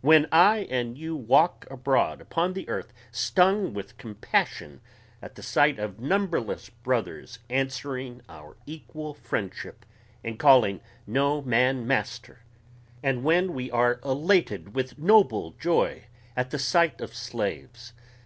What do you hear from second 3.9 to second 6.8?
compassion at the sight of numberless